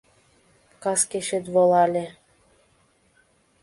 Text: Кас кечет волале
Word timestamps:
Кас 0.83 1.01
кечет 1.09 1.45
волале 1.53 2.05